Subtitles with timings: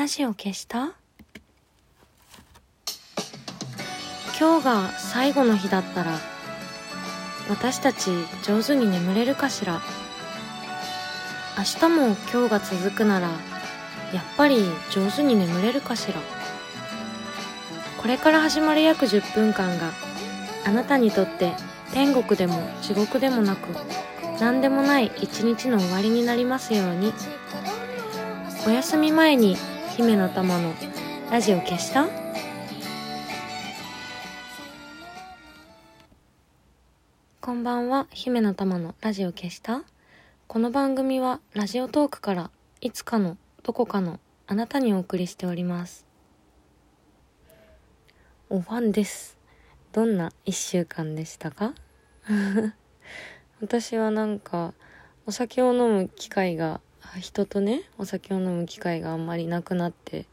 [0.00, 0.94] ラジオ消した？
[4.40, 6.18] 今日が最後の日だったら
[7.50, 8.10] 私たち
[8.42, 9.82] 上手に眠れるかしら？
[11.58, 13.36] 明日も今日が続くならやっ
[14.38, 16.14] ぱり上手に眠れるかしら？
[18.00, 19.92] これから始まる約10分間が
[20.64, 21.52] あなたにとって
[21.92, 23.66] 天国でも地獄でもなく
[24.40, 27.12] 何でもない一日の終わりになりますように。
[28.66, 29.56] お休み前に
[29.96, 30.74] 姫の玉の
[31.30, 32.06] ラジオ消した？
[37.40, 39.82] こんばんは姫の玉のラジオ消した？
[40.46, 42.50] この番組はラジオトークから
[42.80, 46.06] いつかのどこかのあなたにお送りしております。
[48.48, 49.38] おファンです。
[49.92, 51.74] どんな一週間でしたか？
[53.60, 54.74] 私はなんか
[55.26, 56.80] お酒を飲む機会が
[57.18, 60.26] 人とねお酒を飲む機会があんまりなくなって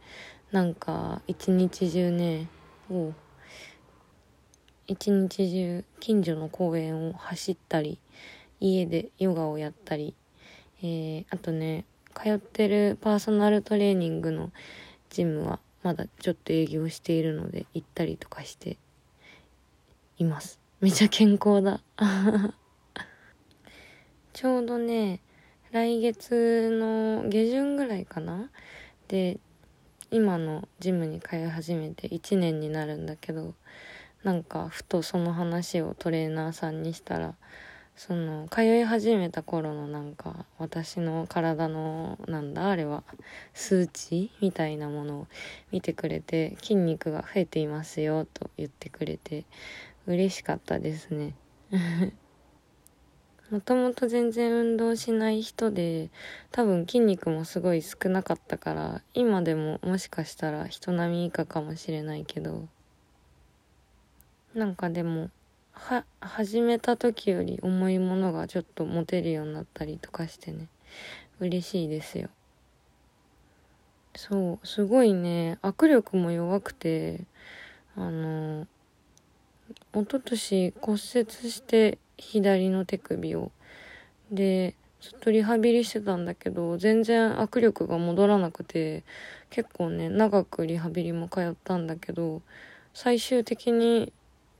[0.51, 2.47] なんか一日中ね
[2.89, 3.13] お
[4.87, 7.99] 一日中近所の公園を走ったり
[8.59, 10.15] 家でヨガをやったり、
[10.81, 14.51] えー、あとね通ってるパーソナルトレーニングの
[15.09, 18.77] ジムはまだちょっと営業しているので行ったりとかして
[20.17, 20.59] います。
[20.81, 21.81] めちゃ健康だ。
[24.33, 25.19] ちょうどね
[25.71, 28.49] 来月の下旬ぐらいかな？
[29.07, 29.39] で
[30.11, 33.53] 今のジムに通い始めて1年になるんだけど
[34.23, 37.35] なんかふとその話をトレーナーさんにしたら
[37.95, 42.69] その通い始めた頃のなんか私の体のなんだ？
[42.69, 43.03] あれは
[43.53, 45.27] 数値みたいなものを
[45.71, 49.45] 見てくれて筋肉が増えていますよと言ってくれて
[50.05, 51.33] 嬉しかったですね。
[53.49, 56.09] もともと全然運動しない人で
[56.51, 62.67] 多分筋肉もすごい少なかったから今でももしかしたら人並み以下かもしれないけど
[64.53, 65.29] なんかでも
[65.71, 70.67] は始めた時より重いものがちょっと持てるようになったりとかしてね。
[71.39, 72.29] 嬉しいですよ。
[74.15, 75.59] そうすごいね。
[75.61, 77.21] 握力も弱くて
[77.95, 78.65] あの
[79.93, 83.51] 一昨年骨折して左の手首を。
[84.31, 89.03] でずっとリハビリしてたんだけど全然握力が戻らなくて
[89.49, 92.41] 結構ね長くリハビリも通ったんだけど
[92.93, 94.11] 最終的に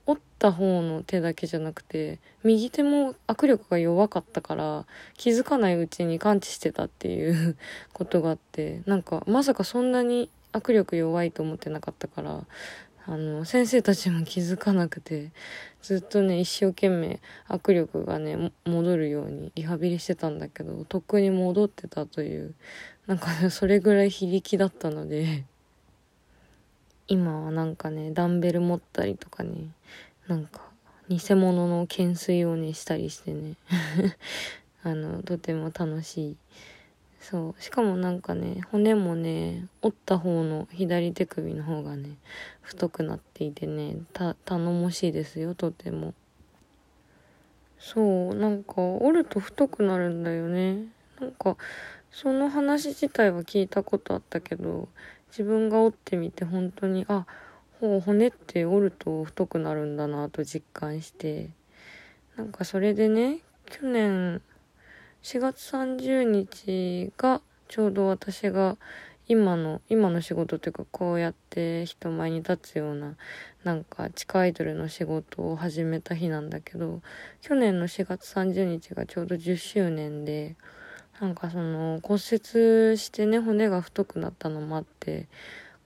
[0.06, 4.86] 折った方の手だけじゃなくて右手も握力が弱かったから
[5.18, 7.56] 気づかないうちに感知してたっていう
[7.92, 12.46] ことがあってなんかまさかそんなに握力弱いと思ってなかったから
[13.10, 15.32] あの、先生たちも気づかなくて、
[15.80, 22.54] ずっとね、一生懸命握力がね、戻るようにリハビリしてたんだけど、とっくに戻ってたという、
[23.06, 25.46] なんかね、それぐらい非力だったので、
[27.06, 29.70] 今はなんかね、ダンベル持ったりとかね、
[30.26, 30.60] なんか、
[31.08, 33.54] 偽物の懸垂をね、したりしてね、
[34.84, 36.36] あの、とても楽しい。
[37.20, 37.62] そう。
[37.62, 42.16] しかもなんかね、骨もね、折った方の左手首の方がね、
[42.62, 43.96] 太くなっていてね、
[44.44, 46.14] 頼もしいですよ、とても。
[47.78, 50.86] そう、なんか、折ると太くなるんだよね。
[51.20, 51.56] なんか、
[52.10, 54.88] その話自体は聞いたことあったけど、
[55.30, 57.26] 自分が折ってみて本当に、あ、
[57.80, 61.50] ほう、骨って折ると太くなるんだなと実感して、
[62.36, 64.40] なんかそれでね、去年、
[65.22, 68.76] 4月30日がちょうど私が
[69.26, 73.16] 今の、今の仕事というかこうやって人前に立つような
[73.62, 77.02] なんか地下アイドルの仕事を始めた日なんだけど、
[77.42, 80.56] 去年の4月30日がちょうど10周年で、
[81.20, 85.28] なんかその骨折してね、骨が太くなったのもあって、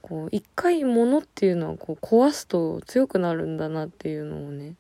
[0.03, 4.75] こう、一回物っていうのはこう壊すと強くなるんだなっていうのをね、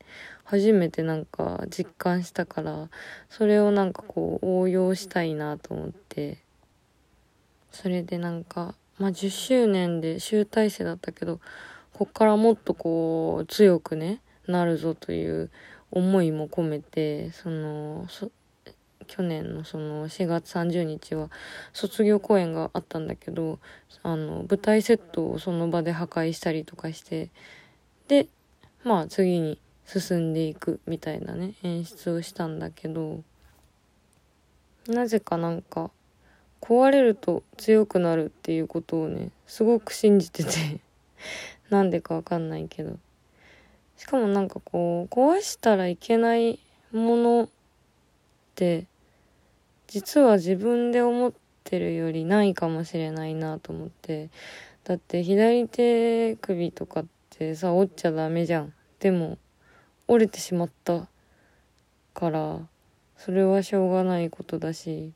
[0.44, 2.90] 初めてなんか実感したから、
[3.30, 6.38] それをなんかこう応用したいなと思って、
[7.70, 11.40] それでなんか、まあ、10周年で集大成だったけど、
[11.94, 15.50] こっからもっとこう強くね、なるぞという
[15.90, 18.06] 思いも込めて、その、
[19.14, 21.28] 去年のその4月30日は
[21.74, 23.58] 卒業公演があったんだけど、
[24.02, 27.28] あの、舞台セットをその場で破壊したりとかして、
[28.08, 28.26] で、
[28.84, 33.22] まあ次に進んでいくみたいなね、演出をしたんだけど、
[34.88, 35.90] なぜかなんか、
[36.62, 40.80] 壊れると強くなるっていうことをね、すごく信じてて
[41.68, 42.98] なんでかわかんないけど。
[43.98, 46.58] しかもなんかこう、壊したらいけない
[46.92, 47.48] ものっ
[48.54, 48.86] て、
[49.92, 51.32] 実は自分で思っ
[51.64, 54.30] てるよりないかもしれないなと思って。
[54.84, 58.72] だって左手首とかってさ折っちゃダメじゃん。
[59.00, 59.36] でも
[60.08, 61.08] 折れてしまった
[62.14, 62.60] から
[63.18, 65.12] それはしょうがないことだし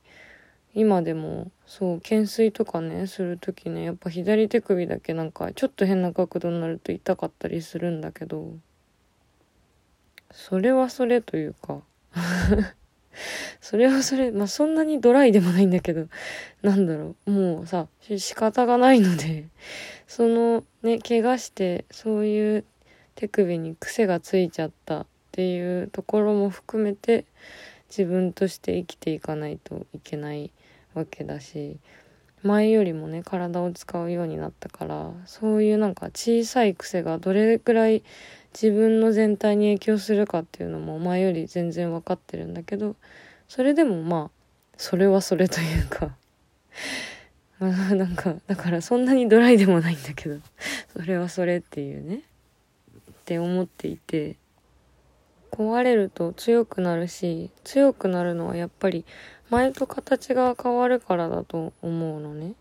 [0.74, 8.52] 今でもそう懸垂とかねする時ねやっぱ左手首だけなんかちょっと変な角度になると痛かったりするんだけど。
[10.32, 11.80] それはそれというか。
[13.60, 16.06] それはそれまあそんなにドライでもないんだけど
[16.62, 17.30] なんだろう。
[17.30, 19.46] もうさ仕方がないので
[20.06, 22.64] そのね怪我してそういう
[23.14, 27.24] 手首に癖がついちゃったっていうところも含めて
[27.88, 30.50] 自分として生きていかないといけない
[30.94, 31.78] わけだし
[32.42, 38.02] 前よりもね体を使うようになったからそういうなんか小さい癖がどれくらい
[38.60, 42.96] 自分の全体に影響するかっていうのもお前より全然分かってるんだけど
[43.48, 44.30] それでもまあ
[44.78, 46.16] それはそれというか
[47.60, 50.40] まあなんかだからそんなにドライでもないんだけど
[50.94, 52.22] それはそれっていうね
[53.10, 54.38] って思っていて
[55.50, 59.04] 壊れると強くなるし強くなるのはやっぱり
[59.50, 62.54] 前と形が変わるからだと思うのね。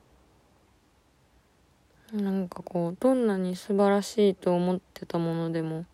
[2.13, 5.85] なんかこうどんなに素晴らしいと思ってたものでも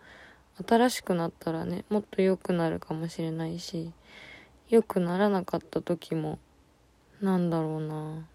[0.67, 3.91] 新しくなったらねもっと良くなるかもしれないし
[4.69, 6.37] 良くならなかった時も
[7.21, 8.25] なんだろうな。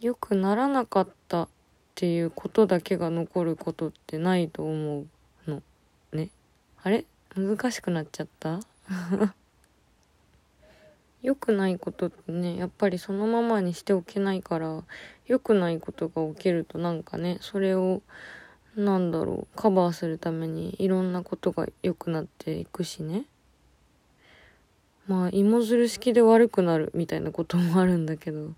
[0.00, 1.48] 良くならなかったっ
[1.94, 5.00] ていうことだけが残ることってないと思
[5.46, 5.62] うの。
[6.12, 6.28] ね。
[6.82, 7.06] あれ？
[7.36, 8.60] 難しくなっちゃった？
[11.22, 14.82] 良くないことってねやっぱりそのままにしておけないから
[15.32, 18.02] 良くないことが起きるとなんかねそれを
[18.76, 23.24] なんだろうカバーするためにいろんなことが良くなっていくしね
[25.06, 28.50] まあ芋づる式で悪くなるみたいなこともあるんだけど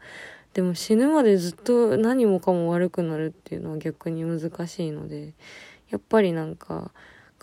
[0.52, 5.32] でも死ぬまでずっと何もかも悪くなるっていうのは逆に難しいので
[5.90, 6.90] やっぱりなんか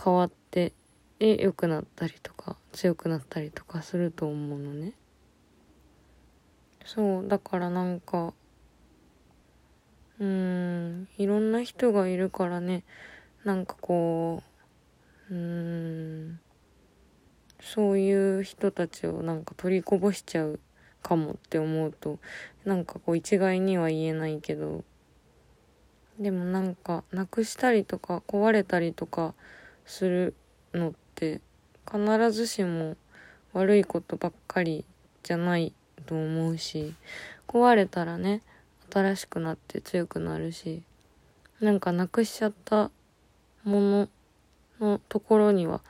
[0.04, 0.74] 変わって
[1.22, 4.92] 良くなったりとか強くなったりとかすると思うのね。
[6.84, 8.34] そうだからなんか
[10.22, 11.08] うん。
[11.18, 12.84] いろんな人がいるからね。
[13.44, 14.44] なんかこ
[15.30, 16.40] ううん。
[17.60, 20.60] そういう人たちをなんか取りこぼしちゃう
[21.02, 22.20] かもって思うと
[22.66, 24.84] なんかこう一概には言えないけど。
[26.20, 29.34] でもなんかなくしたりとか壊れたりとか
[29.86, 30.36] する
[30.72, 31.42] のって
[31.92, 32.96] 必ずしも
[33.54, 34.86] 悪いことばっかり
[35.24, 35.74] じゃない
[36.06, 36.94] と思うし
[37.48, 38.44] 壊れたらね
[38.92, 40.82] 新しくなって強くなるし
[41.60, 42.92] なんかなくしちゃった
[43.64, 44.10] もの
[44.80, 45.82] のところには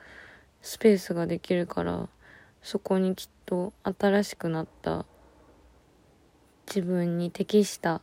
[0.60, 2.08] スペースができるから
[2.62, 5.06] そこにきっと新しくなった
[6.66, 8.00] 自分に適した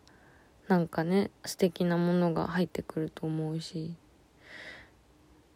[0.67, 3.93] なんかね素敵なものが入ってくると思うし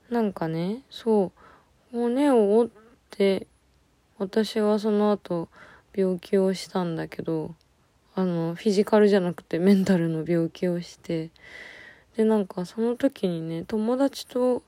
[0.10, 1.32] なんかねそ
[1.92, 2.72] う骨を折っ
[3.10, 3.48] て
[4.18, 5.50] 私はその後
[5.94, 7.56] 病気をしたんだけど
[8.16, 11.32] あのフィジカルじゃなくてメンタルの病気をして
[12.16, 14.64] でなんかその時にね友達と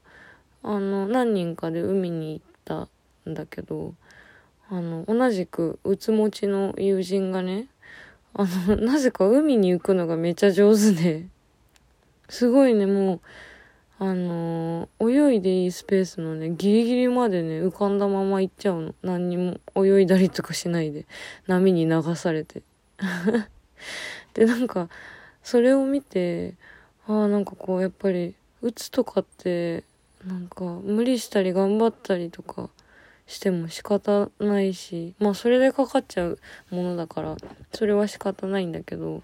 [0.63, 2.87] あの何人かで海に行った
[3.29, 3.93] んだけど
[4.69, 7.67] あの同じくうつ持ちの友人がね
[8.33, 11.27] あのなぜか海に行くのがめちゃ上手で
[12.29, 13.21] すごいねもう
[13.97, 18.95] あの、泳いでいいスペースのね、ギリギリまでね、浮かんだまま行っちゃうの。
[19.01, 21.05] 何にも泳いだりとかしないで、
[21.47, 22.61] 波に流されて。
[24.33, 24.89] で、なんか、
[25.43, 26.55] それを見て、
[27.07, 29.83] ああ、なんかこう、やっぱり、打つとかって、
[30.25, 32.69] なんか、無理したり頑張ったりとか
[33.27, 37.35] しても仕方ないし、まあ、それでかかっちゃうものだから、
[37.73, 39.23] それは仕方ないんだけど、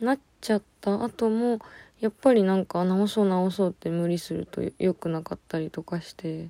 [0.00, 1.60] なっちゃった後も、
[2.02, 6.48] やっぱりなんか直そう直そうって無理すると良くなかったりとかして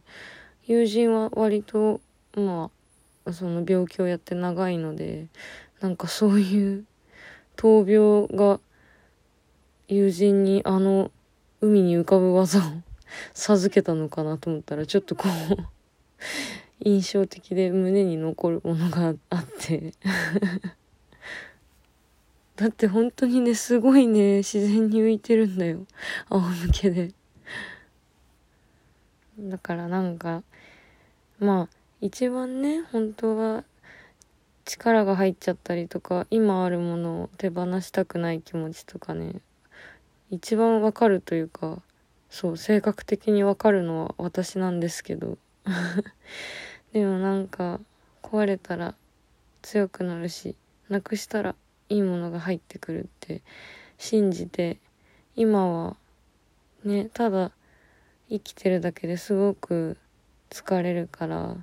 [0.65, 2.01] 友人は割と
[2.35, 2.82] まあ
[3.31, 5.27] その病気をやって長いので
[5.81, 6.85] なんかそういう
[7.57, 8.61] 闘病が
[9.89, 11.11] 友人にあの
[11.61, 12.63] 海に浮かぶ技を
[13.35, 15.57] 授けたのかなと思ったらちょっとこう
[16.85, 19.93] 印象的で胸に残るものがあって
[22.63, 25.85] だって本当にね、すごいね、自然に浮いてるんだよ。
[26.29, 27.13] 仰向けで。
[29.39, 30.45] だからなんか、
[31.41, 31.69] まあ、
[32.03, 33.65] 一番ね、本当は
[34.65, 39.37] 力が入っちゃったりとか、今あるものを手放したくない気持ちとかね、
[40.29, 41.81] 一番わかるというか、
[42.29, 45.39] そう、性格的にわかるのは私なんですけど。
[46.93, 47.81] でもなんか、
[48.21, 48.97] 壊れたら
[49.63, 50.57] 強くなるし
[50.89, 51.55] なくしたら
[51.89, 53.43] いいものが入ってくるって
[53.99, 54.79] 信じて
[55.37, 55.97] 今は
[56.85, 57.53] ねただ
[58.29, 59.99] 生きてるだけですごく
[60.51, 61.57] 疲れるから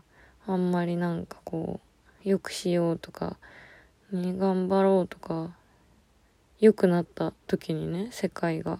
[0.51, 1.79] あんまりなんかこ
[2.25, 3.37] うよくしようとか、
[4.11, 5.51] ね、頑張ろうとか
[6.59, 8.79] 良くなった時にね世界が。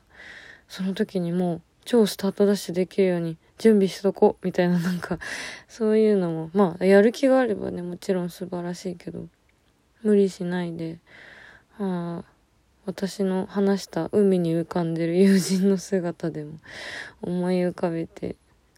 [0.68, 5.18] その時にもう超スタートダッシュできるように準備しとこうみたいななんか
[5.68, 9.28] そういうのもまあやる気があればねもちろん素晴らしいけど
[10.04, 11.00] 無理しないで
[11.78, 12.40] はあ
[12.86, 16.60] 私の話した海に浮かんでる友人の姿でも
[17.22, 18.36] 思い浮かべて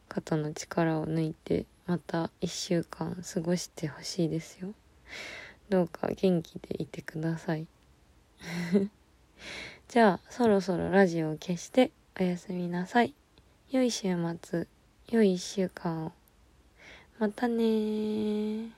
[0.08, 4.74] 肩の力を抜いてまた1週間過ごしてほしいですよ
[5.68, 7.68] どうか元気でいてください
[9.90, 13.14] じゃあそろそろラジオを消しておやすみなさい。
[13.72, 14.68] 良い週末、
[15.10, 16.12] 良い1週間を。
[17.20, 18.70] またね